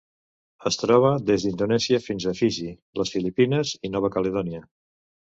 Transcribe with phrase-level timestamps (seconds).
[0.67, 2.69] Es troba des d'Indonèsia fins a Fiji,
[3.01, 4.63] les Filipines i Nova Caledònia.